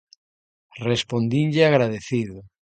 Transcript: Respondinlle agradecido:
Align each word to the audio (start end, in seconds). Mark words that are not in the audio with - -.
Respondinlle 0.87 1.61
agradecido: 1.67 2.35